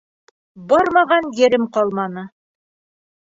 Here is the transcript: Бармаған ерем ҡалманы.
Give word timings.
Бармаған 0.71 1.29
ерем 1.41 1.67
ҡалманы. 1.77 2.25